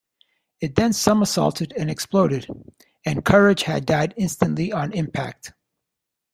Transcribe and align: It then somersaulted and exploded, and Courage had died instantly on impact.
It 0.61 0.73
then 0.73 0.93
somersaulted 0.93 1.73
and 1.77 1.87
exploded, 1.87 2.47
and 3.05 3.23
Courage 3.23 3.61
had 3.65 3.85
died 3.85 4.15
instantly 4.17 4.71
on 4.73 4.93
impact. 4.93 5.53